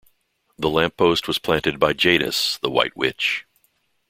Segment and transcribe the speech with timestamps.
[0.57, 3.45] The lamp post was planted by Jadis, the White Witch.